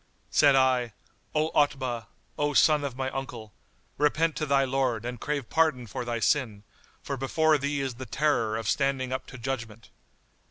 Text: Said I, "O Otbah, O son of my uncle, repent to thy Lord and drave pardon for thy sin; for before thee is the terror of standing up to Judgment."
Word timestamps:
Said 0.31 0.55
I, 0.55 0.93
"O 1.35 1.51
Otbah, 1.53 2.07
O 2.35 2.53
son 2.55 2.83
of 2.83 2.95
my 2.97 3.11
uncle, 3.11 3.53
repent 3.99 4.35
to 4.37 4.47
thy 4.47 4.65
Lord 4.65 5.05
and 5.05 5.19
drave 5.19 5.47
pardon 5.51 5.85
for 5.85 6.03
thy 6.05 6.19
sin; 6.19 6.63
for 7.03 7.17
before 7.17 7.59
thee 7.59 7.81
is 7.81 7.93
the 7.93 8.07
terror 8.07 8.57
of 8.57 8.67
standing 8.67 9.11
up 9.13 9.27
to 9.27 9.37
Judgment." 9.37 9.91